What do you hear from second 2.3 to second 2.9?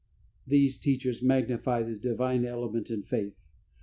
element